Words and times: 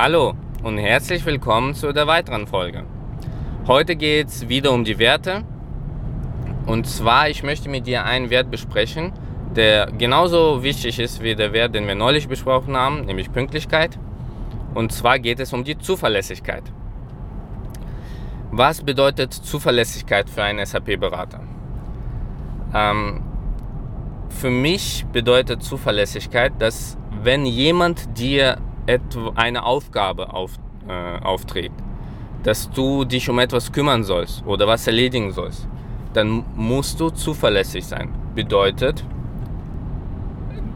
Hallo 0.00 0.34
und 0.62 0.78
herzlich 0.78 1.26
willkommen 1.26 1.74
zu 1.74 1.92
der 1.92 2.06
weiteren 2.06 2.46
Folge. 2.46 2.84
Heute 3.66 3.96
geht 3.96 4.28
es 4.28 4.48
wieder 4.48 4.70
um 4.70 4.84
die 4.84 5.00
Werte. 5.00 5.42
Und 6.66 6.86
zwar, 6.86 7.28
ich 7.28 7.42
möchte 7.42 7.68
mit 7.68 7.88
dir 7.88 8.04
einen 8.04 8.30
Wert 8.30 8.48
besprechen, 8.48 9.12
der 9.56 9.86
genauso 9.86 10.62
wichtig 10.62 11.00
ist 11.00 11.20
wie 11.20 11.34
der 11.34 11.52
Wert, 11.52 11.74
den 11.74 11.88
wir 11.88 11.96
neulich 11.96 12.28
besprochen 12.28 12.76
haben, 12.76 13.06
nämlich 13.06 13.32
Pünktlichkeit. 13.32 13.98
Und 14.72 14.92
zwar 14.92 15.18
geht 15.18 15.40
es 15.40 15.52
um 15.52 15.64
die 15.64 15.76
Zuverlässigkeit. 15.76 16.62
Was 18.52 18.82
bedeutet 18.82 19.34
Zuverlässigkeit 19.34 20.30
für 20.30 20.44
einen 20.44 20.64
SAP-Berater? 20.64 21.40
Ähm, 22.72 23.24
für 24.28 24.50
mich 24.50 25.06
bedeutet 25.10 25.64
Zuverlässigkeit, 25.64 26.52
dass 26.60 26.96
wenn 27.20 27.44
jemand 27.44 28.16
dir 28.16 28.58
eine 29.34 29.64
Aufgabe 29.64 30.32
auf, 30.32 30.52
äh, 30.88 30.92
aufträgt, 30.92 31.74
dass 32.42 32.70
du 32.70 33.04
dich 33.04 33.28
um 33.28 33.38
etwas 33.38 33.72
kümmern 33.72 34.04
sollst 34.04 34.44
oder 34.46 34.66
was 34.66 34.86
erledigen 34.86 35.32
sollst, 35.32 35.68
dann 36.14 36.44
musst 36.56 36.98
du 37.00 37.10
zuverlässig 37.10 37.84
sein. 37.86 38.10
Bedeutet, 38.34 39.04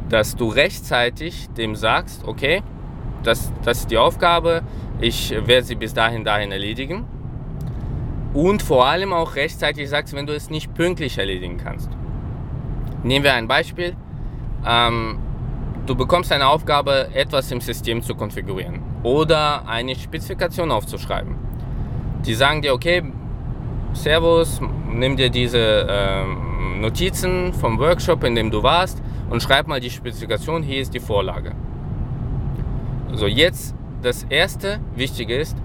dass 0.08 0.36
du 0.36 0.48
rechtzeitig 0.48 1.48
dem 1.56 1.74
sagst, 1.74 2.24
okay, 2.26 2.62
das, 3.22 3.52
das 3.64 3.80
ist 3.80 3.90
die 3.90 3.98
Aufgabe, 3.98 4.62
ich 5.00 5.30
werde 5.30 5.62
sie 5.62 5.74
bis 5.74 5.94
dahin 5.94 6.24
dahin 6.24 6.52
erledigen. 6.52 7.04
Und 8.34 8.62
vor 8.62 8.86
allem 8.86 9.12
auch 9.12 9.36
rechtzeitig 9.36 9.88
sagst, 9.88 10.14
wenn 10.14 10.26
du 10.26 10.34
es 10.34 10.50
nicht 10.50 10.74
pünktlich 10.74 11.18
erledigen 11.18 11.58
kannst. 11.58 11.90
Nehmen 13.02 13.24
wir 13.24 13.34
ein 13.34 13.48
Beispiel. 13.48 13.94
Ähm, 14.66 15.18
du 15.86 15.94
bekommst 15.94 16.32
eine 16.32 16.48
Aufgabe, 16.48 17.08
etwas 17.14 17.50
im 17.50 17.60
System 17.60 18.02
zu 18.02 18.14
konfigurieren 18.14 18.80
oder 19.02 19.66
eine 19.66 19.94
Spezifikation 19.94 20.70
aufzuschreiben. 20.70 21.36
Die 22.24 22.34
sagen 22.34 22.62
dir, 22.62 22.72
okay, 22.72 23.02
Servus, 23.92 24.60
nimm 24.90 25.16
dir 25.16 25.28
diese 25.28 25.86
ähm, 25.88 26.80
Notizen 26.80 27.52
vom 27.52 27.78
Workshop, 27.78 28.24
in 28.24 28.34
dem 28.34 28.50
du 28.50 28.62
warst 28.62 29.02
und 29.28 29.42
schreib 29.42 29.66
mal 29.66 29.80
die 29.80 29.90
Spezifikation, 29.90 30.62
hier 30.62 30.80
ist 30.80 30.94
die 30.94 31.00
Vorlage. 31.00 31.52
So, 33.12 33.26
jetzt 33.26 33.74
das 34.02 34.24
erste 34.24 34.80
Wichtige 34.94 35.36
ist, 35.36 35.56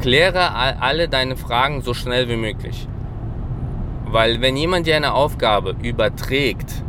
kläre 0.00 0.54
alle 0.54 1.08
deine 1.08 1.36
Fragen 1.36 1.82
so 1.82 1.94
schnell 1.94 2.28
wie 2.28 2.36
möglich. 2.36 2.88
Weil 4.06 4.40
wenn 4.40 4.56
jemand 4.56 4.86
dir 4.86 4.96
eine 4.96 5.14
Aufgabe 5.14 5.74
überträgt, 5.82 6.83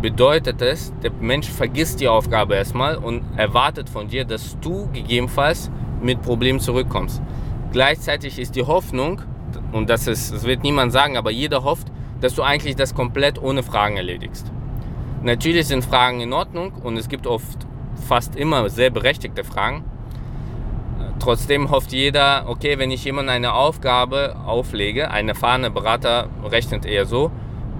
bedeutet 0.00 0.62
es, 0.62 0.92
der 1.02 1.10
Mensch 1.12 1.48
vergisst 1.48 2.00
die 2.00 2.08
Aufgabe 2.08 2.54
erstmal 2.54 2.96
und 2.96 3.22
erwartet 3.36 3.88
von 3.88 4.08
dir, 4.08 4.24
dass 4.24 4.58
du 4.60 4.88
gegebenenfalls 4.92 5.70
mit 6.02 6.22
Problemen 6.22 6.60
zurückkommst. 6.60 7.22
Gleichzeitig 7.72 8.38
ist 8.38 8.56
die 8.56 8.62
Hoffnung, 8.62 9.22
und 9.72 9.90
das, 9.90 10.06
ist, 10.06 10.32
das 10.32 10.44
wird 10.44 10.62
niemand 10.62 10.92
sagen, 10.92 11.16
aber 11.16 11.30
jeder 11.30 11.64
hofft, 11.64 11.88
dass 12.20 12.34
du 12.34 12.42
eigentlich 12.42 12.76
das 12.76 12.94
komplett 12.94 13.40
ohne 13.40 13.62
Fragen 13.62 13.96
erledigst. 13.96 14.50
Natürlich 15.22 15.66
sind 15.66 15.84
Fragen 15.84 16.20
in 16.20 16.32
Ordnung 16.32 16.72
und 16.72 16.96
es 16.96 17.08
gibt 17.08 17.26
oft 17.26 17.66
fast 18.06 18.36
immer 18.36 18.68
sehr 18.68 18.90
berechtigte 18.90 19.44
Fragen. 19.44 19.84
Trotzdem 21.18 21.70
hofft 21.70 21.92
jeder, 21.92 22.44
okay, 22.46 22.78
wenn 22.78 22.90
ich 22.90 23.04
jemandem 23.04 23.34
eine 23.34 23.54
Aufgabe 23.54 24.36
auflege, 24.44 25.10
ein 25.10 25.28
erfahrener 25.28 25.70
Berater 25.70 26.28
rechnet 26.44 26.84
eher 26.84 27.06
so, 27.06 27.30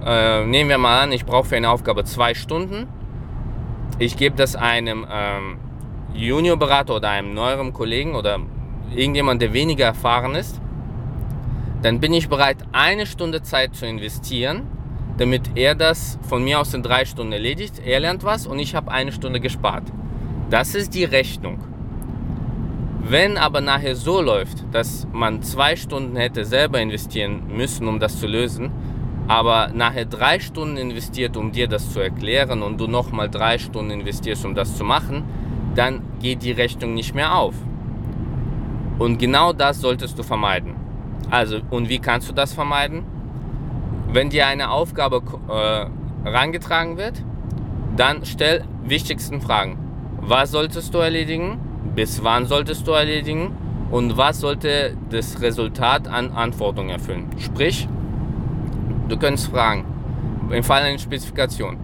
äh, 0.07 0.45
nehmen 0.45 0.69
wir 0.69 0.77
mal 0.77 1.01
an, 1.01 1.11
ich 1.11 1.25
brauche 1.25 1.49
für 1.49 1.57
eine 1.57 1.69
Aufgabe 1.69 2.05
zwei 2.05 2.33
Stunden. 2.33 2.87
Ich 3.99 4.15
gebe 4.15 4.37
das 4.37 4.55
einem 4.55 5.05
ähm, 5.11 5.57
Juniorberater 6.13 6.95
oder 6.95 7.09
einem 7.09 7.33
neueren 7.33 7.73
Kollegen 7.73 8.15
oder 8.15 8.39
irgendjemand, 8.95 9.41
der 9.41 9.51
weniger 9.51 9.85
erfahren 9.85 10.35
ist. 10.35 10.61
Dann 11.81 11.99
bin 11.99 12.13
ich 12.13 12.29
bereit, 12.29 12.57
eine 12.71 13.05
Stunde 13.05 13.41
Zeit 13.41 13.75
zu 13.75 13.85
investieren, 13.85 14.67
damit 15.17 15.51
er 15.55 15.75
das 15.75 16.17
von 16.21 16.41
mir 16.41 16.61
aus 16.61 16.73
in 16.73 16.83
drei 16.83 17.03
Stunden 17.03 17.33
erledigt. 17.33 17.81
Er 17.83 17.99
lernt 17.99 18.23
was 18.23 18.47
und 18.47 18.59
ich 18.59 18.75
habe 18.75 18.91
eine 18.91 19.11
Stunde 19.11 19.41
gespart. 19.41 19.83
Das 20.49 20.73
ist 20.73 20.93
die 20.93 21.03
Rechnung. 21.03 21.59
Wenn 23.01 23.37
aber 23.37 23.59
nachher 23.61 23.95
so 23.95 24.21
läuft, 24.21 24.63
dass 24.71 25.05
man 25.11 25.41
zwei 25.41 25.75
Stunden 25.75 26.15
hätte 26.15 26.45
selber 26.45 26.79
investieren 26.79 27.43
müssen, 27.47 27.87
um 27.87 27.99
das 27.99 28.19
zu 28.19 28.27
lösen, 28.27 28.71
aber 29.27 29.69
nachher 29.73 30.05
drei 30.05 30.39
Stunden 30.39 30.77
investiert, 30.77 31.35
um 31.35 31.51
dir 31.51 31.67
das 31.67 31.91
zu 31.91 31.99
erklären 31.99 32.63
und 32.63 32.79
du 32.79 32.87
nochmal 32.87 33.29
drei 33.29 33.57
Stunden 33.57 33.91
investierst, 33.91 34.45
um 34.45 34.55
das 34.55 34.77
zu 34.77 34.83
machen, 34.83 35.23
dann 35.75 36.01
geht 36.19 36.43
die 36.43 36.51
Rechnung 36.51 36.93
nicht 36.93 37.13
mehr 37.13 37.35
auf. 37.35 37.53
Und 38.99 39.19
genau 39.19 39.53
das 39.53 39.81
solltest 39.81 40.17
du 40.17 40.23
vermeiden. 40.23 40.75
Also, 41.29 41.59
und 41.69 41.89
wie 41.89 41.99
kannst 41.99 42.29
du 42.29 42.33
das 42.33 42.53
vermeiden? 42.53 43.03
Wenn 44.11 44.29
dir 44.29 44.47
eine 44.47 44.71
Aufgabe 44.71 45.21
äh, 45.49 46.25
herangetragen 46.25 46.97
wird, 46.97 47.21
dann 47.95 48.25
stell 48.25 48.63
wichtigsten 48.83 49.41
Fragen. 49.41 49.77
Was 50.21 50.51
solltest 50.51 50.93
du 50.93 50.99
erledigen? 50.99 51.59
Bis 51.95 52.23
wann 52.23 52.45
solltest 52.45 52.87
du 52.87 52.91
erledigen? 52.91 53.55
Und 53.91 54.17
was 54.17 54.39
sollte 54.39 54.95
das 55.09 55.41
Resultat 55.41 56.07
an 56.07 56.31
Anforderungen 56.31 56.89
erfüllen? 56.89 57.27
Sprich, 57.37 57.87
Du 59.07 59.17
könntest 59.17 59.49
fragen, 59.49 59.85
im 60.49 60.63
Fall 60.63 60.81
einer 60.81 60.97
Spezifikation, 60.97 61.77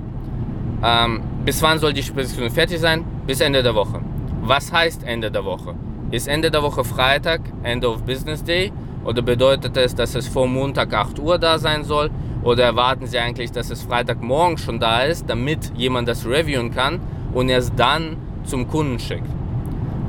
ähm, 0.84 1.22
bis 1.46 1.62
wann 1.62 1.80
soll 1.80 1.94
die 1.94 2.04
Spezifikation 2.04 2.52
fertig 2.52 2.80
sein? 2.80 3.06
Bis 3.26 3.40
Ende 3.40 3.64
der 3.64 3.76
Woche. 3.76 4.02
Was 4.42 4.74
heißt 4.74 5.04
Ende 5.04 5.32
der 5.32 5.46
Woche? 5.46 5.76
Ist 6.12 6.28
Ende 6.28 6.52
der 6.52 6.62
Woche 6.62 6.84
Freitag, 6.84 7.42
End 7.64 7.86
of 7.86 8.04
Business 8.04 8.44
Day? 8.44 8.74
Oder 9.06 9.22
bedeutet 9.22 9.78
es, 9.78 9.96
dass 9.96 10.16
es 10.16 10.28
vor 10.28 10.48
Montag 10.48 10.94
8 10.94 11.20
Uhr 11.20 11.38
da 11.40 11.58
sein 11.60 11.86
soll? 11.86 12.12
Oder 12.44 12.66
erwarten 12.66 13.08
Sie 13.08 13.18
eigentlich, 13.18 13.52
dass 13.52 13.70
es 13.70 13.84
Freitagmorgen 13.84 14.58
schon 14.58 14.80
da 14.80 15.04
ist, 15.04 15.30
damit 15.30 15.72
jemand 15.76 16.10
das 16.10 16.26
reviewen 16.26 16.72
kann 16.72 17.00
und 17.34 17.48
erst 17.48 17.74
dann 17.78 18.18
zum 18.44 18.68
Kunden 18.68 19.00
schickt? 19.00 19.28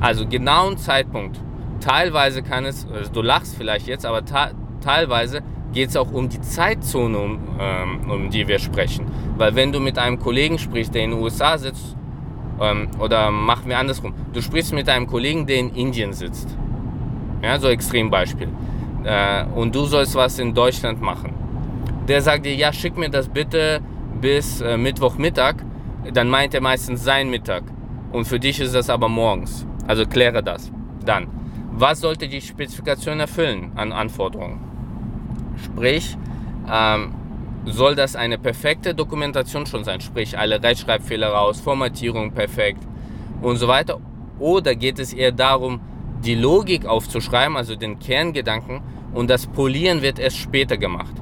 Also 0.00 0.26
genauen 0.26 0.78
Zeitpunkt. 0.78 1.40
Teilweise 1.80 2.42
kann 2.42 2.64
es, 2.64 2.88
also 2.92 3.12
du 3.12 3.22
lachst 3.22 3.56
vielleicht 3.56 3.86
jetzt, 3.86 4.04
aber 4.04 4.22
teilweise 4.80 5.42
geht 5.74 5.90
es 5.90 5.96
auch 5.96 6.12
um 6.12 6.28
die 6.28 6.40
Zeitzone, 6.40 7.18
um, 7.18 7.38
ähm, 7.60 8.10
um 8.10 8.30
die 8.30 8.46
wir 8.46 8.58
sprechen. 8.58 9.06
Weil 9.36 9.54
wenn 9.56 9.72
du 9.72 9.80
mit 9.80 9.98
einem 9.98 10.18
Kollegen 10.18 10.58
sprichst, 10.58 10.94
der 10.94 11.02
in 11.02 11.10
den 11.10 11.20
USA 11.20 11.58
sitzt, 11.58 11.96
ähm, 12.60 12.88
oder 13.00 13.30
machen 13.30 13.68
wir 13.68 13.78
andersrum, 13.78 14.14
du 14.32 14.40
sprichst 14.40 14.72
mit 14.72 14.88
einem 14.88 15.06
Kollegen, 15.06 15.46
der 15.46 15.56
in 15.56 15.70
Indien 15.70 16.12
sitzt. 16.12 16.56
Ja, 17.42 17.58
so 17.58 17.68
Extrembeispiel. 17.68 18.48
Äh, 19.04 19.44
und 19.54 19.74
du 19.74 19.84
sollst 19.84 20.14
was 20.14 20.38
in 20.38 20.54
Deutschland 20.54 21.02
machen. 21.02 21.34
Der 22.08 22.22
sagt 22.22 22.46
dir, 22.46 22.54
ja, 22.54 22.72
schick 22.72 22.96
mir 22.96 23.10
das 23.10 23.28
bitte 23.28 23.80
bis 24.20 24.60
äh, 24.60 24.76
Mittwochmittag. 24.76 25.56
Dann 26.12 26.28
meint 26.28 26.54
er 26.54 26.60
meistens 26.60 27.02
sein 27.02 27.28
Mittag. 27.30 27.64
Und 28.12 28.26
für 28.26 28.38
dich 28.38 28.60
ist 28.60 28.74
das 28.74 28.88
aber 28.88 29.08
morgens. 29.08 29.66
Also 29.86 30.06
kläre 30.06 30.42
das. 30.42 30.70
Dann, 31.04 31.26
was 31.72 32.00
sollte 32.00 32.28
die 32.28 32.40
Spezifikation 32.40 33.20
erfüllen 33.20 33.72
an 33.74 33.92
Anforderungen? 33.92 34.73
Sprich, 35.62 36.16
ähm, 36.70 37.14
soll 37.66 37.94
das 37.94 38.16
eine 38.16 38.38
perfekte 38.38 38.94
Dokumentation 38.94 39.66
schon 39.66 39.84
sein, 39.84 40.00
sprich 40.00 40.38
alle 40.38 40.62
Rechtschreibfehler 40.62 41.28
raus, 41.28 41.60
Formatierung 41.60 42.32
perfekt 42.32 42.82
und 43.40 43.56
so 43.56 43.68
weiter. 43.68 44.00
Oder 44.38 44.74
geht 44.74 44.98
es 44.98 45.12
eher 45.12 45.32
darum, 45.32 45.80
die 46.24 46.34
Logik 46.34 46.86
aufzuschreiben, 46.86 47.56
also 47.56 47.76
den 47.76 47.98
Kerngedanken, 47.98 48.82
und 49.12 49.30
das 49.30 49.46
Polieren 49.46 50.02
wird 50.02 50.18
erst 50.18 50.38
später 50.38 50.76
gemacht. 50.76 51.14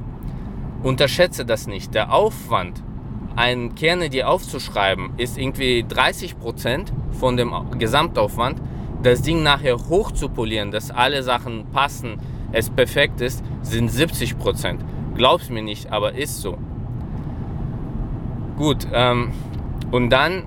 Unterschätze 0.82 1.44
das 1.44 1.66
nicht. 1.66 1.94
Der 1.94 2.12
Aufwand, 2.12 2.82
einen 3.36 3.74
Kernidee 3.74 4.24
aufzuschreiben, 4.24 5.10
ist 5.18 5.38
irgendwie 5.38 5.84
30% 5.88 6.88
von 7.12 7.36
dem 7.36 7.54
Gesamtaufwand. 7.78 8.60
Das 9.02 9.22
Ding 9.22 9.42
nachher 9.42 9.76
hoch 9.76 10.12
zu 10.12 10.28
polieren, 10.28 10.70
dass 10.70 10.90
alle 10.90 11.22
Sachen 11.22 11.66
passen, 11.70 12.18
es 12.52 12.70
perfekt 12.70 13.20
ist, 13.20 13.42
sind 13.62 13.88
70 13.88 14.38
Prozent. 14.38 14.84
Glaub's 15.14 15.50
mir 15.50 15.62
nicht, 15.62 15.90
aber 15.90 16.14
ist 16.14 16.40
so. 16.40 16.58
Gut, 18.56 18.86
ähm, 18.92 19.32
und 19.90 20.10
dann 20.10 20.46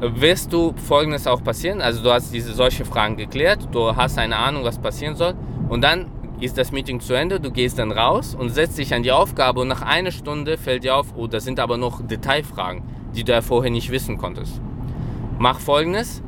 wirst 0.00 0.52
du 0.52 0.72
folgendes 0.76 1.26
auch 1.26 1.42
passieren. 1.42 1.80
Also 1.80 2.02
du 2.02 2.10
hast 2.10 2.32
diese 2.32 2.52
solche 2.54 2.84
Fragen 2.84 3.16
geklärt, 3.16 3.68
du 3.72 3.94
hast 3.94 4.18
eine 4.18 4.36
Ahnung, 4.36 4.64
was 4.64 4.78
passieren 4.78 5.14
soll. 5.14 5.34
Und 5.68 5.82
dann 5.82 6.10
ist 6.40 6.56
das 6.56 6.72
Meeting 6.72 7.00
zu 7.00 7.12
Ende, 7.12 7.38
du 7.38 7.50
gehst 7.50 7.78
dann 7.78 7.92
raus 7.92 8.34
und 8.34 8.48
setzt 8.50 8.78
dich 8.78 8.94
an 8.94 9.02
die 9.02 9.12
Aufgabe 9.12 9.60
und 9.60 9.68
nach 9.68 9.82
einer 9.82 10.10
Stunde 10.10 10.56
fällt 10.56 10.84
dir 10.84 10.96
auf, 10.96 11.08
oh, 11.16 11.26
da 11.26 11.38
sind 11.38 11.60
aber 11.60 11.76
noch 11.76 12.00
Detailfragen, 12.06 12.82
die 13.14 13.24
du 13.24 13.32
ja 13.32 13.42
vorher 13.42 13.70
nicht 13.70 13.90
wissen 13.90 14.16
konntest. 14.16 14.60
Mach 15.38 15.60
folgendes, 15.60 16.22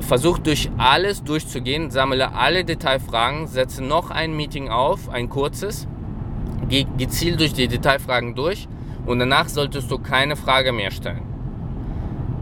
Versuch 0.00 0.38
durch 0.38 0.70
alles 0.76 1.22
durchzugehen, 1.22 1.90
sammle 1.90 2.34
alle 2.34 2.64
Detailfragen, 2.64 3.46
setze 3.46 3.82
noch 3.82 4.10
ein 4.10 4.36
Meeting 4.36 4.68
auf, 4.68 5.08
ein 5.08 5.28
kurzes, 5.28 5.86
geh 6.68 6.86
gezielt 6.98 7.40
durch 7.40 7.54
die 7.54 7.68
Detailfragen 7.68 8.34
durch 8.34 8.68
und 9.06 9.18
danach 9.18 9.48
solltest 9.48 9.90
du 9.90 9.98
keine 9.98 10.36
Frage 10.36 10.72
mehr 10.72 10.90
stellen. 10.90 11.34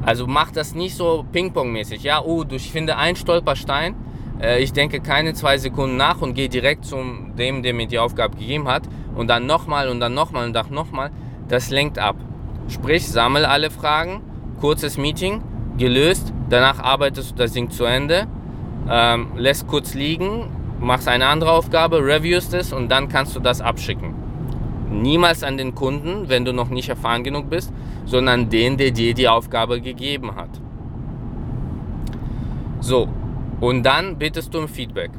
Also 0.05 0.27
mach 0.27 0.51
das 0.51 0.75
nicht 0.75 0.97
so 0.97 1.25
Ping-Pong-mäßig. 1.31 2.03
Ja, 2.03 2.23
oh, 2.23 2.45
ich 2.51 2.73
finde 2.73 2.97
einen 2.97 3.17
Stolperstein. 3.17 3.95
Äh, 4.41 4.61
ich 4.61 4.73
denke 4.73 5.01
keine 5.01 5.33
zwei 5.35 5.59
Sekunden 5.59 5.97
nach 5.97 6.21
und 6.21 6.35
gehe 6.35 6.49
direkt 6.49 6.85
zum 6.85 7.37
dem, 7.37 7.63
der 7.63 7.73
mir 7.73 7.87
die 7.87 8.01
Aufgabe 8.01 8.37
gegeben 8.37 8.67
hat. 8.67 8.83
Und 9.15 9.29
dann 9.29 9.47
nochmal 9.47 9.89
und 9.89 10.01
dann 10.01 10.15
nochmal 10.15 10.47
und 10.47 10.55
dann 10.55 10.73
nochmal. 10.73 11.11
Das 11.47 11.71
lenkt 11.71 11.99
ab. 11.99 12.17
Sprich, 12.69 13.09
sammel 13.09 13.45
alle 13.45 13.71
Fragen, 13.71 14.23
kurzes 14.61 14.99
Meeting, 14.99 15.41
gelöst. 15.79 16.33
Danach 16.53 16.81
arbeitest 16.81 17.31
du 17.31 17.35
das 17.37 17.53
Ding 17.53 17.71
zu 17.71 17.87
Ende, 17.87 18.27
ähm, 18.87 19.29
lässt 19.37 19.67
kurz 19.69 19.95
liegen, 19.95 20.51
machst 20.81 21.09
eine 21.09 21.29
andere 21.29 21.51
Aufgabe, 21.51 22.05
reviewst 22.05 22.53
es 22.53 22.75
und 22.75 22.91
dann 22.91 23.09
kannst 23.09 23.35
du 23.35 23.41
das 23.41 23.63
abschicken. 23.63 24.13
Niemals 24.91 25.45
an 25.45 25.57
den 25.57 25.75
Kunden, 25.75 26.29
wenn 26.29 26.45
du 26.45 26.53
noch 26.53 26.69
nicht 26.69 26.91
erfahren 26.91 27.25
genug 27.25 27.49
bist, 27.49 27.73
sondern 28.05 28.51
den, 28.51 28.77
der 28.77 28.91
dir 28.91 29.15
die 29.15 29.29
Aufgabe 29.29 29.81
gegeben 29.81 30.37
hat. 30.37 30.51
So, 32.81 33.09
und 33.63 33.83
dann 33.85 34.19
bittest 34.19 34.53
du 34.53 34.59
um 34.59 34.69
Feedback. 34.69 35.11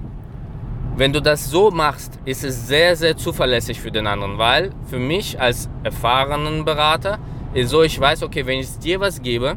Wenn 0.97 1.13
du 1.13 1.19
das 1.19 1.50
so 1.50 1.71
machst, 1.71 2.19
ist 2.25 2.44
es 2.44 2.68
sehr, 2.68 2.95
sehr 2.95 3.18
zuverlässig 3.18 3.81
für 3.81 3.89
den 3.89 4.06
anderen, 4.06 4.38
weil 4.38 4.69
für 4.85 5.00
mich 5.00 5.41
als 5.41 5.68
erfahrenen 5.81 6.63
Berater 6.63 7.18
ist 7.56 7.71
so, 7.71 7.81
ich 7.81 8.00
weiß, 8.00 8.21
okay, 8.21 8.45
wenn 8.45 8.59
ich 8.59 8.77
dir 8.77 9.00
was 9.00 9.19
gebe, 9.19 9.56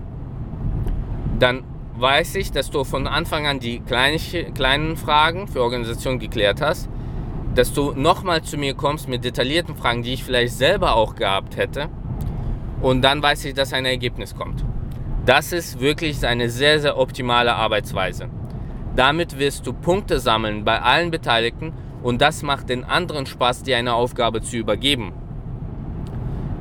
dann 1.42 1.64
weiß 1.98 2.34
ich, 2.36 2.52
dass 2.52 2.70
du 2.70 2.84
von 2.84 3.06
Anfang 3.06 3.46
an 3.46 3.58
die 3.58 3.80
kleinen 3.80 4.96
Fragen 4.96 5.48
für 5.48 5.62
Organisation 5.62 6.18
geklärt 6.18 6.60
hast 6.60 6.88
dass 7.56 7.72
du 7.72 7.92
nochmal 7.92 8.42
zu 8.42 8.58
mir 8.58 8.74
kommst 8.74 9.08
mit 9.08 9.24
detaillierten 9.24 9.76
Fragen, 9.76 10.02
die 10.02 10.12
ich 10.12 10.24
vielleicht 10.24 10.52
selber 10.54 10.94
auch 10.94 11.14
gehabt 11.14 11.56
hätte. 11.56 11.88
Und 12.82 13.00
dann 13.00 13.22
weiß 13.22 13.46
ich, 13.46 13.54
dass 13.54 13.72
ein 13.72 13.86
Ergebnis 13.86 14.34
kommt. 14.34 14.62
Das 15.24 15.52
ist 15.52 15.80
wirklich 15.80 16.24
eine 16.26 16.50
sehr, 16.50 16.80
sehr 16.80 16.98
optimale 16.98 17.54
Arbeitsweise. 17.54 18.28
Damit 18.94 19.38
wirst 19.38 19.66
du 19.66 19.72
Punkte 19.72 20.20
sammeln 20.20 20.64
bei 20.64 20.80
allen 20.80 21.10
Beteiligten 21.10 21.72
und 22.02 22.20
das 22.20 22.42
macht 22.42 22.68
den 22.68 22.84
anderen 22.84 23.24
Spaß, 23.24 23.62
dir 23.62 23.78
eine 23.78 23.94
Aufgabe 23.94 24.42
zu 24.42 24.56
übergeben. 24.56 25.12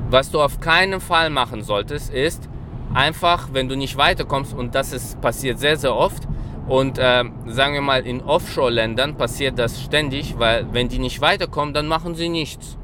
Was 0.09 0.31
du 0.31 0.41
auf 0.41 0.61
keinen 0.61 1.01
Fall 1.01 1.29
machen 1.29 1.61
solltest, 1.61 2.13
ist 2.13 2.49
einfach, 2.95 3.49
wenn 3.51 3.69
du 3.69 3.75
nicht 3.75 3.97
weiterkommst, 3.97 4.53
und 4.53 4.73
das 4.73 4.93
ist 4.93 5.21
passiert 5.21 5.59
sehr, 5.59 5.77
sehr 5.77 5.95
oft, 5.95 6.27
und 6.67 6.97
äh, 6.97 7.23
sagen 7.45 7.73
wir 7.75 7.81
mal, 7.81 8.05
in 8.07 8.21
Offshore-Ländern 8.21 9.17
passiert 9.17 9.59
das 9.59 9.83
ständig, 9.83 10.39
weil 10.39 10.65
wenn 10.73 10.87
die 10.87 10.97
nicht 10.97 11.21
weiterkommen, 11.21 11.73
dann 11.73 11.87
machen 11.87 12.15
sie 12.15 12.29
nichts. 12.29 12.77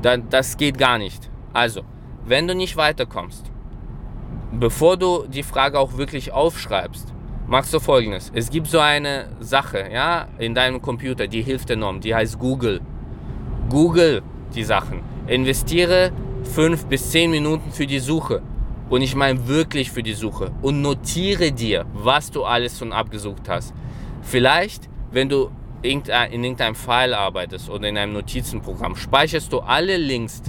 Dann, 0.00 0.28
das 0.30 0.56
geht 0.56 0.78
gar 0.78 0.96
nicht. 0.96 1.30
Also, 1.52 1.82
wenn 2.24 2.48
du 2.48 2.54
nicht 2.54 2.76
weiterkommst, 2.76 3.50
bevor 4.52 4.96
du 4.96 5.26
die 5.26 5.42
Frage 5.42 5.78
auch 5.78 5.98
wirklich 5.98 6.32
aufschreibst, 6.32 7.12
machst 7.46 7.74
du 7.74 7.80
folgendes. 7.80 8.32
Es 8.34 8.48
gibt 8.50 8.68
so 8.68 8.78
eine 8.78 9.28
Sache, 9.40 9.90
ja, 9.92 10.28
in 10.38 10.54
deinem 10.54 10.80
Computer, 10.80 11.26
die 11.26 11.42
hilft 11.42 11.70
enorm, 11.70 12.00
die 12.00 12.14
heißt 12.14 12.38
Google. 12.38 12.80
Google 13.68 14.22
die 14.54 14.64
Sachen. 14.64 15.02
Investiere 15.26 16.12
fünf 16.42 16.86
bis 16.86 17.10
zehn 17.10 17.30
Minuten 17.30 17.70
für 17.70 17.86
die 17.86 17.98
Suche. 17.98 18.42
Und 18.94 19.02
ich 19.02 19.16
meine 19.16 19.48
wirklich 19.48 19.90
für 19.90 20.04
die 20.04 20.12
Suche. 20.12 20.52
Und 20.62 20.80
notiere 20.80 21.50
dir, 21.50 21.84
was 21.94 22.30
du 22.30 22.44
alles 22.44 22.78
schon 22.78 22.92
abgesucht 22.92 23.48
hast. 23.48 23.74
Vielleicht, 24.22 24.88
wenn 25.10 25.28
du 25.28 25.50
in 25.82 26.04
irgendeinem 26.06 26.76
File 26.76 27.12
arbeitest 27.12 27.68
oder 27.70 27.88
in 27.88 27.98
einem 27.98 28.12
Notizenprogramm, 28.12 28.94
speicherst 28.94 29.52
du 29.52 29.58
alle 29.58 29.96
Links, 29.96 30.44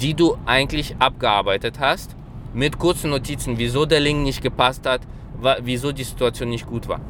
die 0.00 0.14
du 0.14 0.36
eigentlich 0.46 0.96
abgearbeitet 0.98 1.78
hast, 1.78 2.16
mit 2.52 2.76
kurzen 2.76 3.10
Notizen, 3.10 3.56
wieso 3.56 3.86
der 3.86 4.00
Link 4.00 4.24
nicht 4.24 4.42
gepasst 4.42 4.84
hat, 4.84 5.02
wieso 5.62 5.92
die 5.92 6.02
Situation 6.02 6.48
nicht 6.48 6.66
gut 6.66 6.88
war. 6.88 7.00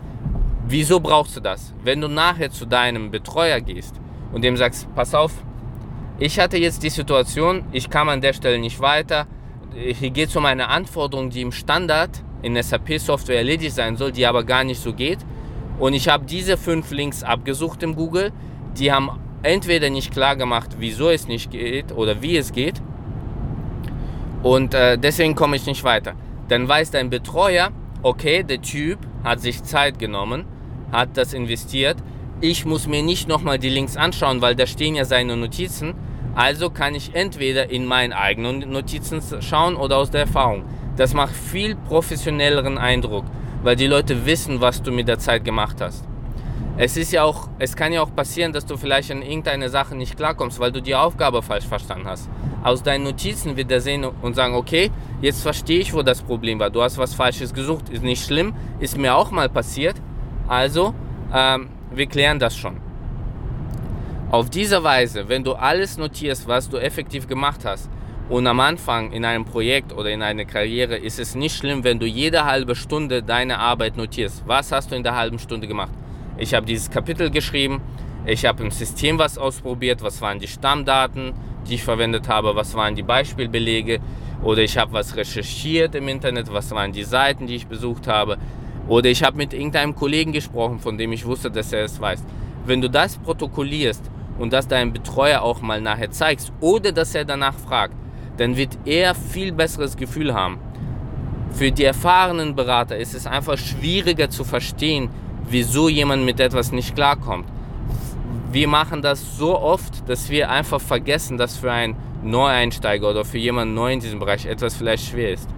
Wieso 0.68 1.00
brauchst 1.00 1.36
du 1.36 1.40
das? 1.40 1.72
Wenn 1.84 2.02
du 2.02 2.08
nachher 2.08 2.50
zu 2.50 2.66
deinem 2.66 3.10
Betreuer 3.10 3.62
gehst 3.62 3.94
und 4.30 4.44
dem 4.44 4.58
sagst, 4.58 4.94
pass 4.94 5.14
auf, 5.14 5.32
ich 6.18 6.38
hatte 6.38 6.58
jetzt 6.58 6.82
die 6.82 6.90
Situation, 6.90 7.64
ich 7.72 7.88
kam 7.88 8.10
an 8.10 8.20
der 8.20 8.34
Stelle 8.34 8.58
nicht 8.58 8.78
weiter, 8.78 9.26
hier 9.74 10.10
geht 10.10 10.30
es 10.30 10.36
um 10.36 10.44
eine 10.44 10.68
Anforderung, 10.68 11.30
die 11.30 11.42
im 11.42 11.52
Standard 11.52 12.22
in 12.42 12.60
SAP-Software 12.60 13.38
erledigt 13.38 13.74
sein 13.74 13.96
soll, 13.96 14.12
die 14.12 14.26
aber 14.26 14.44
gar 14.44 14.64
nicht 14.64 14.80
so 14.80 14.92
geht. 14.92 15.18
Und 15.78 15.92
ich 15.92 16.08
habe 16.08 16.24
diese 16.24 16.56
fünf 16.56 16.90
Links 16.90 17.22
abgesucht 17.22 17.82
im 17.82 17.94
Google. 17.94 18.32
Die 18.78 18.92
haben 18.92 19.10
entweder 19.42 19.90
nicht 19.90 20.12
klar 20.12 20.36
gemacht, 20.36 20.76
wieso 20.78 21.10
es 21.10 21.28
nicht 21.28 21.50
geht 21.50 21.92
oder 21.92 22.22
wie 22.22 22.36
es 22.36 22.52
geht. 22.52 22.80
Und 24.42 24.74
äh, 24.74 24.98
deswegen 24.98 25.34
komme 25.34 25.56
ich 25.56 25.66
nicht 25.66 25.84
weiter. 25.84 26.14
Dann 26.48 26.68
weiß 26.68 26.92
dein 26.92 27.10
Betreuer, 27.10 27.70
okay, 28.02 28.42
der 28.42 28.62
Typ 28.62 28.98
hat 29.24 29.40
sich 29.40 29.62
Zeit 29.64 29.98
genommen, 29.98 30.44
hat 30.92 31.16
das 31.16 31.34
investiert. 31.34 31.96
Ich 32.40 32.64
muss 32.64 32.86
mir 32.86 33.02
nicht 33.02 33.28
nochmal 33.28 33.58
die 33.58 33.70
Links 33.70 33.96
anschauen, 33.96 34.40
weil 34.42 34.54
da 34.54 34.66
stehen 34.66 34.94
ja 34.94 35.04
seine 35.04 35.36
Notizen 35.36 35.94
also 36.36 36.68
kann 36.68 36.94
ich 36.94 37.14
entweder 37.14 37.70
in 37.70 37.86
meinen 37.86 38.12
eigenen 38.12 38.70
Notizen 38.70 39.22
schauen 39.40 39.74
oder 39.74 39.96
aus 39.96 40.10
der 40.10 40.20
Erfahrung. 40.20 40.64
Das 40.96 41.14
macht 41.14 41.34
viel 41.34 41.74
professionelleren 41.74 42.76
Eindruck, 42.76 43.24
weil 43.62 43.74
die 43.74 43.86
Leute 43.86 44.26
wissen, 44.26 44.60
was 44.60 44.82
du 44.82 44.92
mit 44.92 45.08
der 45.08 45.18
Zeit 45.18 45.46
gemacht 45.46 45.80
hast. 45.80 46.04
Es 46.76 46.98
ist 46.98 47.10
ja 47.10 47.24
auch, 47.24 47.48
es 47.58 47.74
kann 47.74 47.90
ja 47.90 48.02
auch 48.02 48.14
passieren, 48.14 48.52
dass 48.52 48.66
du 48.66 48.76
vielleicht 48.76 49.10
an 49.10 49.22
irgendeine 49.22 49.70
Sache 49.70 49.96
nicht 49.96 50.14
klarkommst, 50.14 50.60
weil 50.60 50.72
du 50.72 50.82
die 50.82 50.94
Aufgabe 50.94 51.40
falsch 51.40 51.64
verstanden 51.64 52.06
hast. 52.06 52.28
Aus 52.62 52.82
deinen 52.82 53.04
Notizen 53.04 53.56
wird 53.56 53.72
er 53.72 53.80
sehen 53.80 54.04
und 54.04 54.34
sagen, 54.34 54.54
okay, 54.54 54.90
jetzt 55.22 55.40
verstehe 55.40 55.80
ich, 55.80 55.94
wo 55.94 56.02
das 56.02 56.20
Problem 56.20 56.58
war. 56.58 56.68
Du 56.68 56.82
hast 56.82 56.98
was 56.98 57.14
Falsches 57.14 57.54
gesucht, 57.54 57.88
ist 57.88 58.02
nicht 58.02 58.22
schlimm, 58.22 58.54
ist 58.78 58.98
mir 58.98 59.16
auch 59.16 59.30
mal 59.30 59.48
passiert. 59.48 59.96
Also, 60.48 60.94
ähm, 61.32 61.70
wir 61.94 62.06
klären 62.06 62.38
das 62.38 62.54
schon. 62.54 62.85
Auf 64.28 64.50
diese 64.50 64.82
Weise, 64.82 65.28
wenn 65.28 65.44
du 65.44 65.52
alles 65.52 65.98
notierst, 65.98 66.48
was 66.48 66.68
du 66.68 66.78
effektiv 66.78 67.28
gemacht 67.28 67.64
hast, 67.64 67.88
und 68.28 68.48
am 68.48 68.58
Anfang 68.58 69.12
in 69.12 69.24
einem 69.24 69.44
Projekt 69.44 69.92
oder 69.92 70.10
in 70.10 70.20
einer 70.20 70.44
Karriere 70.44 70.96
ist 70.96 71.20
es 71.20 71.36
nicht 71.36 71.56
schlimm, 71.56 71.84
wenn 71.84 72.00
du 72.00 72.06
jede 72.06 72.44
halbe 72.44 72.74
Stunde 72.74 73.22
deine 73.22 73.60
Arbeit 73.60 73.96
notierst. 73.96 74.42
Was 74.44 74.72
hast 74.72 74.90
du 74.90 74.96
in 74.96 75.04
der 75.04 75.14
halben 75.14 75.38
Stunde 75.38 75.68
gemacht? 75.68 75.92
Ich 76.38 76.54
habe 76.54 76.66
dieses 76.66 76.90
Kapitel 76.90 77.30
geschrieben, 77.30 77.80
ich 78.26 78.44
habe 78.44 78.64
im 78.64 78.72
System 78.72 79.16
was 79.16 79.38
ausprobiert, 79.38 80.02
was 80.02 80.20
waren 80.20 80.40
die 80.40 80.48
Stammdaten, 80.48 81.32
die 81.68 81.76
ich 81.76 81.84
verwendet 81.84 82.28
habe, 82.28 82.56
was 82.56 82.74
waren 82.74 82.96
die 82.96 83.04
Beispielbelege 83.04 84.00
oder 84.42 84.62
ich 84.62 84.76
habe 84.76 84.92
was 84.92 85.14
recherchiert 85.14 85.94
im 85.94 86.08
Internet, 86.08 86.52
was 86.52 86.72
waren 86.72 86.90
die 86.90 87.04
Seiten, 87.04 87.46
die 87.46 87.54
ich 87.54 87.68
besucht 87.68 88.08
habe 88.08 88.38
oder 88.88 89.08
ich 89.08 89.22
habe 89.22 89.36
mit 89.36 89.54
irgendeinem 89.54 89.94
Kollegen 89.94 90.32
gesprochen, 90.32 90.80
von 90.80 90.98
dem 90.98 91.12
ich 91.12 91.24
wusste, 91.24 91.48
dass 91.48 91.72
er 91.72 91.84
es 91.84 92.00
weiß. 92.00 92.24
Wenn 92.64 92.80
du 92.80 92.90
das 92.90 93.16
protokollierst 93.18 94.10
und 94.38 94.52
das 94.52 94.68
deinem 94.68 94.92
Betreuer 94.92 95.42
auch 95.42 95.60
mal 95.60 95.80
nachher 95.80 96.10
zeigst 96.10 96.52
oder 96.60 96.92
dass 96.92 97.14
er 97.14 97.24
danach 97.24 97.54
fragt, 97.54 97.94
dann 98.36 98.56
wird 98.56 98.78
er 98.84 99.14
viel 99.14 99.52
besseres 99.52 99.96
Gefühl 99.96 100.34
haben. 100.34 100.58
Für 101.52 101.72
die 101.72 101.84
erfahrenen 101.84 102.54
Berater 102.54 102.96
ist 102.96 103.14
es 103.14 103.26
einfach 103.26 103.56
schwieriger 103.56 104.28
zu 104.28 104.44
verstehen, 104.44 105.08
wieso 105.48 105.88
jemand 105.88 106.24
mit 106.24 106.38
etwas 106.40 106.72
nicht 106.72 106.94
klarkommt. 106.94 107.46
Wir 108.52 108.68
machen 108.68 109.02
das 109.02 109.38
so 109.38 109.58
oft, 109.58 110.08
dass 110.08 110.28
wir 110.28 110.50
einfach 110.50 110.80
vergessen, 110.80 111.38
dass 111.38 111.56
für 111.56 111.72
einen 111.72 111.96
Neueinsteiger 112.22 113.08
oder 113.10 113.24
für 113.24 113.38
jemanden 113.38 113.74
neu 113.74 113.92
in 113.92 114.00
diesem 114.00 114.18
Bereich 114.18 114.46
etwas 114.46 114.74
vielleicht 114.76 115.08
schwer 115.08 115.32
ist. 115.32 115.48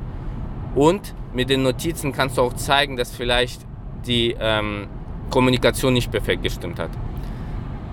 Und 0.75 1.15
mit 1.35 1.51
den 1.51 1.63
Notizen 1.63 2.13
kannst 2.13 2.39
du 2.39 2.43
auch 2.43 2.55
zeigen, 2.55 2.97
dass 2.97 3.15
vielleicht 3.15 3.63
die 4.07 4.37
ähm, 4.39 4.87
Kommunikation 5.31 5.93
nicht 5.93 6.11
perfekt 6.11 6.43
gestimmt 6.43 6.79
hat. 6.79 6.91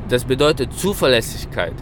Das 0.08 0.24
bedeutet 0.24 0.72
Zuverlässigkeit 0.74 1.74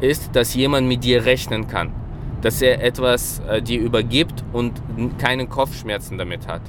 ist, 0.00 0.34
dass 0.34 0.54
jemand 0.54 0.88
mit 0.88 1.04
dir 1.04 1.26
rechnen 1.26 1.66
kann, 1.66 1.92
dass 2.40 2.62
er 2.62 2.82
etwas 2.82 3.40
äh, 3.40 3.60
dir 3.60 3.80
übergibt 3.80 4.44
und 4.52 4.80
keine 5.18 5.46
Kopfschmerzen 5.46 6.16
damit 6.16 6.48
hat. 6.48 6.62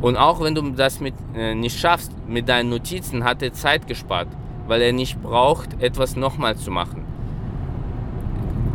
Und 0.00 0.16
auch 0.16 0.40
wenn 0.40 0.54
du 0.54 0.62
das 0.70 1.00
mit, 1.00 1.14
äh, 1.36 1.54
nicht 1.54 1.78
schaffst, 1.78 2.12
mit 2.26 2.48
deinen 2.48 2.70
Notizen 2.70 3.24
hat 3.24 3.42
er 3.42 3.52
Zeit 3.52 3.86
gespart, 3.86 4.28
weil 4.66 4.80
er 4.80 4.92
nicht 4.92 5.20
braucht, 5.22 5.82
etwas 5.82 6.16
nochmal 6.16 6.56
zu 6.56 6.70
machen. 6.70 7.04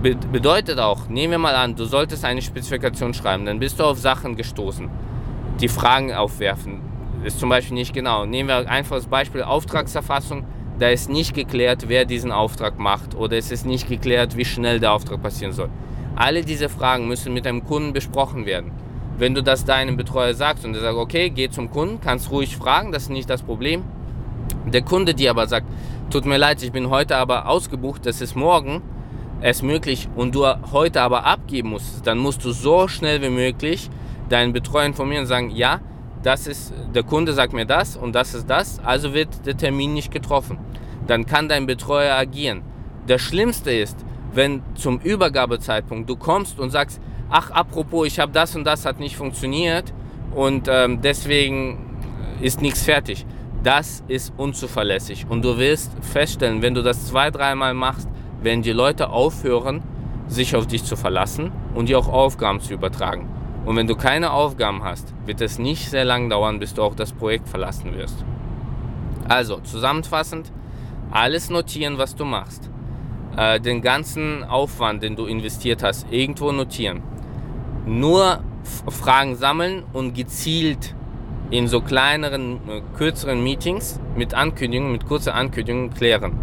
Be 0.03 0.15
bedeutet 0.31 0.79
auch, 0.79 1.07
nehmen 1.07 1.31
wir 1.31 1.37
mal 1.39 1.55
an, 1.55 1.75
du 1.75 1.85
solltest 1.85 2.25
eine 2.25 2.41
Spezifikation 2.41 3.13
schreiben, 3.13 3.45
dann 3.45 3.59
bist 3.59 3.79
du 3.79 3.83
auf 3.83 3.97
Sachen 3.97 4.35
gestoßen, 4.35 4.89
die 5.59 5.69
Fragen 5.69 6.13
aufwerfen. 6.13 6.81
Ist 7.23 7.39
zum 7.39 7.49
Beispiel 7.49 7.75
nicht 7.75 7.93
genau. 7.93 8.25
Nehmen 8.25 8.49
wir 8.49 8.69
einfach 8.69 8.97
das 8.97 9.07
Beispiel 9.07 9.43
Auftragserfassung 9.43 10.43
da 10.79 10.89
ist 10.89 11.09
nicht 11.09 11.33
geklärt, 11.33 11.85
wer 11.87 12.05
diesen 12.05 12.31
Auftrag 12.31 12.79
macht 12.79 13.15
oder 13.15 13.37
es 13.37 13.51
ist 13.51 13.65
nicht 13.65 13.87
geklärt, 13.87 14.37
wie 14.37 14.45
schnell 14.45 14.79
der 14.79 14.93
Auftrag 14.93 15.21
passieren 15.21 15.53
soll. 15.53 15.69
Alle 16.15 16.43
diese 16.43 16.69
Fragen 16.69 17.07
müssen 17.07 17.33
mit 17.33 17.47
einem 17.47 17.63
Kunden 17.63 17.93
besprochen 17.93 18.45
werden. 18.45 18.71
Wenn 19.17 19.33
du 19.33 19.43
das 19.43 19.65
deinem 19.65 19.97
Betreuer 19.97 20.33
sagst 20.33 20.65
und 20.65 20.75
er 20.75 20.81
sagt, 20.81 20.97
okay, 20.97 21.29
geh 21.29 21.49
zum 21.49 21.69
Kunden, 21.69 22.01
kannst 22.01 22.31
ruhig 22.31 22.57
fragen, 22.57 22.91
das 22.91 23.03
ist 23.03 23.09
nicht 23.09 23.29
das 23.29 23.43
Problem. 23.43 23.83
Der 24.65 24.81
Kunde 24.81 25.13
dir 25.13 25.29
aber 25.29 25.47
sagt, 25.47 25.67
tut 26.09 26.25
mir 26.25 26.37
leid, 26.37 26.63
ich 26.63 26.71
bin 26.71 26.89
heute 26.89 27.17
aber 27.17 27.47
ausgebucht, 27.47 28.05
das 28.05 28.21
ist 28.21 28.35
morgen 28.35 28.81
es 29.43 29.61
möglich 29.61 30.07
und 30.15 30.33
du 30.35 30.45
heute 30.71 31.01
aber 31.01 31.25
abgeben 31.25 31.69
musst, 31.69 32.07
dann 32.07 32.17
musst 32.17 32.45
du 32.45 32.51
so 32.51 32.87
schnell 32.87 33.21
wie 33.21 33.29
möglich 33.29 33.89
deinen 34.29 34.53
Betreuer 34.53 34.85
informieren 34.85 35.23
und 35.23 35.27
sagen, 35.27 35.49
ja, 35.49 35.81
das 36.23 36.47
ist, 36.47 36.73
der 36.95 37.03
Kunde 37.03 37.33
sagt 37.33 37.53
mir 37.53 37.65
das 37.65 37.97
und 37.97 38.15
das 38.15 38.33
ist 38.33 38.49
das, 38.49 38.79
also 38.79 39.13
wird 39.13 39.45
der 39.45 39.57
Termin 39.57 39.93
nicht 39.93 40.11
getroffen. 40.11 40.57
Dann 41.05 41.25
kann 41.25 41.49
dein 41.49 41.65
Betreuer 41.65 42.15
agieren. 42.15 42.61
Das 43.07 43.21
Schlimmste 43.21 43.71
ist, 43.71 43.97
wenn 44.33 44.63
zum 44.75 44.99
Übergabezeitpunkt 44.99 46.09
du 46.09 46.15
kommst 46.15 46.59
und 46.59 46.71
sagst, 46.71 47.01
ach 47.29 47.51
apropos, 47.51 48.07
ich 48.07 48.19
habe 48.19 48.31
das 48.31 48.55
und 48.55 48.63
das 48.63 48.85
hat 48.85 48.99
nicht 48.99 49.17
funktioniert 49.17 49.93
und 50.33 50.67
ähm, 50.69 51.01
deswegen 51.01 51.99
ist 52.41 52.61
nichts 52.61 52.83
fertig. 52.83 53.25
Das 53.61 54.03
ist 54.07 54.33
unzuverlässig 54.37 55.25
und 55.29 55.43
du 55.43 55.57
wirst 55.57 55.91
feststellen, 56.01 56.61
wenn 56.61 56.73
du 56.73 56.81
das 56.81 57.07
zwei, 57.07 57.31
dreimal 57.31 57.73
machst, 57.73 58.07
werden 58.41 58.61
die 58.61 58.71
Leute 58.71 59.09
aufhören, 59.09 59.83
sich 60.27 60.55
auf 60.55 60.67
dich 60.67 60.83
zu 60.85 60.95
verlassen 60.95 61.51
und 61.75 61.89
dir 61.89 61.99
auch 61.99 62.07
Aufgaben 62.07 62.61
zu 62.61 62.73
übertragen. 62.73 63.27
Und 63.65 63.77
wenn 63.77 63.87
du 63.87 63.95
keine 63.95 64.31
Aufgaben 64.31 64.83
hast, 64.83 65.13
wird 65.25 65.39
es 65.41 65.57
nicht 65.57 65.89
sehr 65.89 66.03
lang 66.03 66.29
dauern, 66.29 66.59
bis 66.59 66.73
du 66.73 66.81
auch 66.83 66.95
das 66.95 67.13
Projekt 67.13 67.47
verlassen 67.47 67.95
wirst. 67.95 68.25
Also, 69.29 69.59
zusammenfassend, 69.61 70.51
alles 71.11 71.49
notieren, 71.49 71.97
was 71.97 72.15
du 72.15 72.25
machst. 72.25 72.69
Äh, 73.37 73.61
den 73.61 73.81
ganzen 73.81 74.43
Aufwand, 74.43 75.01
den 75.01 75.15
du 75.15 75.25
investiert 75.25 75.81
hast, 75.81 76.11
irgendwo 76.11 76.51
notieren. 76.51 77.01
Nur 77.85 78.43
Fragen 78.89 79.35
sammeln 79.35 79.83
und 79.93 80.13
gezielt 80.13 80.93
in 81.49 81.67
so 81.67 81.81
kleineren, 81.81 82.55
äh, 82.67 82.81
kürzeren 82.97 83.43
Meetings 83.43 83.99
mit 84.15 84.33
Ankündigungen, 84.33 84.91
mit 84.91 85.05
kurzer 85.05 85.35
Ankündigung 85.35 85.91
klären. 85.91 86.33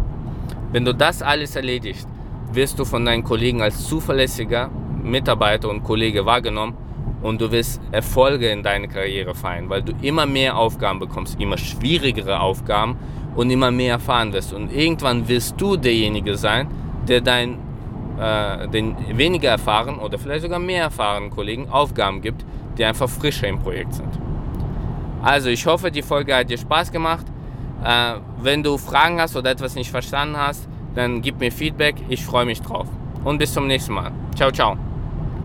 Wenn 0.71 0.85
du 0.85 0.93
das 0.93 1.21
alles 1.21 1.55
erledigst, 1.55 2.07
wirst 2.51 2.79
du 2.79 2.85
von 2.85 3.05
deinen 3.05 3.23
Kollegen 3.23 3.61
als 3.61 3.87
zuverlässiger 3.87 4.69
Mitarbeiter 5.03 5.69
und 5.69 5.83
Kollege 5.83 6.25
wahrgenommen 6.25 6.75
und 7.21 7.41
du 7.41 7.51
wirst 7.51 7.81
Erfolge 7.91 8.49
in 8.49 8.63
deiner 8.63 8.87
Karriere 8.87 9.35
feiern, 9.35 9.69
weil 9.69 9.83
du 9.83 9.93
immer 10.01 10.25
mehr 10.25 10.57
Aufgaben 10.57 10.99
bekommst, 10.99 11.39
immer 11.39 11.57
schwierigere 11.57 12.39
Aufgaben 12.39 12.97
und 13.35 13.49
immer 13.49 13.71
mehr 13.71 13.93
erfahren 13.93 14.33
wirst. 14.33 14.53
Und 14.53 14.73
irgendwann 14.73 15.27
wirst 15.27 15.59
du 15.59 15.77
derjenige 15.77 16.35
sein, 16.35 16.67
der 17.07 17.21
dein, 17.21 17.57
äh, 18.19 18.67
den 18.67 18.95
weniger 19.17 19.49
erfahrenen 19.49 19.99
oder 19.99 20.17
vielleicht 20.17 20.41
sogar 20.41 20.59
mehr 20.59 20.83
erfahrenen 20.83 21.29
Kollegen 21.29 21.69
Aufgaben 21.69 22.21
gibt, 22.21 22.45
die 22.77 22.85
einfach 22.85 23.09
frischer 23.09 23.47
im 23.47 23.59
Projekt 23.59 23.93
sind. 23.93 24.19
Also 25.21 25.49
ich 25.49 25.65
hoffe, 25.65 25.91
die 25.91 26.01
Folge 26.01 26.35
hat 26.35 26.49
dir 26.49 26.57
Spaß 26.57 26.91
gemacht. 26.91 27.25
Äh, 27.83 28.15
wenn 28.41 28.63
du 28.63 28.77
Fragen 28.77 29.19
hast 29.19 29.35
oder 29.35 29.51
etwas 29.51 29.75
nicht 29.75 29.91
verstanden 29.91 30.37
hast, 30.37 30.67
dann 30.95 31.21
gib 31.21 31.39
mir 31.39 31.51
Feedback. 31.51 31.95
Ich 32.09 32.25
freue 32.25 32.45
mich 32.45 32.61
drauf. 32.61 32.87
Und 33.23 33.37
bis 33.37 33.53
zum 33.53 33.67
nächsten 33.67 33.93
Mal. 33.93 34.11
Ciao, 34.35 34.51
ciao. 34.51 34.90